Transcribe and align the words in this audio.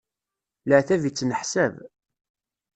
Leɛtab 0.69 1.01
i 1.03 1.11
ttneḥsab. 1.11 1.73